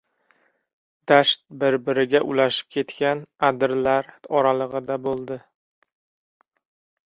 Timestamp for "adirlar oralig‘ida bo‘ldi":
3.51-5.41